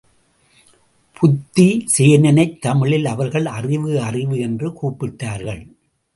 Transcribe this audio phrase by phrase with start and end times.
[1.17, 5.75] புத்திசேனனைத் தமிழில் அவர்கள் அறிவு அறிவு என்று கூப்பிட்டார்கள்.